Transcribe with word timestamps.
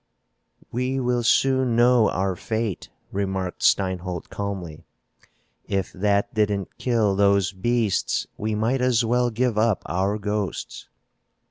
"We 0.71 0.99
will 0.99 1.21
soon 1.21 1.75
know 1.75 2.09
our 2.09 2.35
fate," 2.35 2.89
remarked 3.11 3.61
Steinholt 3.61 4.31
calmly. 4.31 4.83
"If 5.67 5.93
that 5.93 6.33
didn't 6.33 6.75
kill 6.79 7.15
those 7.15 7.51
beasts 7.53 8.25
we 8.35 8.55
might 8.55 8.81
as 8.81 9.05
well 9.05 9.29
give 9.29 9.59
up 9.59 9.83
our 9.85 10.17
ghosts." 10.17 10.89